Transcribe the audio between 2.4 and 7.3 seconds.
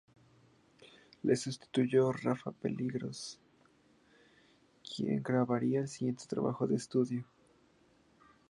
Peligros, quien grabaría el siguiente trabajo de estudio.